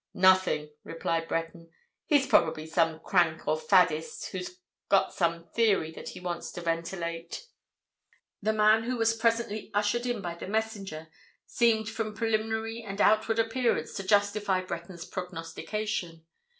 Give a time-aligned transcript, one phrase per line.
[0.15, 1.69] "Nothing," replied Breton.
[2.07, 4.57] "He's probably some crank or faddist who's
[4.89, 7.45] got some theory that he wants to ventilate."
[8.41, 11.09] The man who was presently ushered in by the messenger
[11.45, 16.25] seemed from preliminary and outward appearance to justify Breton's prognostication.